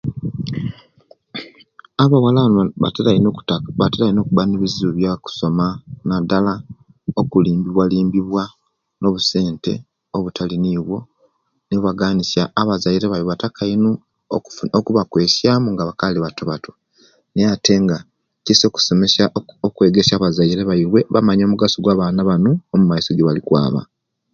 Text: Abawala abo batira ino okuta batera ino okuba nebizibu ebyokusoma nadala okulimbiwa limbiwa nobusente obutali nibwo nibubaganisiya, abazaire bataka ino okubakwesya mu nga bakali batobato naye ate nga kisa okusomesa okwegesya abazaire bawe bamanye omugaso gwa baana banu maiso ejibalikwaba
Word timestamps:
Abawala 2.03 2.39
abo 2.43 2.61
batira 2.83 3.11
ino 3.17 3.27
okuta 3.31 3.55
batera 3.79 4.05
ino 4.11 4.21
okuba 4.23 4.43
nebizibu 4.47 4.91
ebyokusoma 4.91 5.65
nadala 6.07 6.53
okulimbiwa 7.21 7.83
limbiwa 7.91 8.43
nobusente 9.01 9.73
obutali 10.17 10.55
nibwo 10.63 10.97
nibubaganisiya, 11.67 12.43
abazaire 12.61 13.05
bataka 13.29 13.61
ino 13.75 13.91
okubakwesya 14.77 15.51
mu 15.63 15.69
nga 15.73 15.87
bakali 15.89 16.17
batobato 16.25 16.71
naye 17.31 17.47
ate 17.53 17.73
nga 17.83 17.97
kisa 18.45 18.65
okusomesa 18.67 19.21
okwegesya 19.67 20.13
abazaire 20.15 20.61
bawe 20.69 20.99
bamanye 21.13 21.43
omugaso 21.45 21.77
gwa 21.79 21.99
baana 21.99 22.21
banu 22.29 22.51
maiso 22.89 23.09
ejibalikwaba 23.11 23.81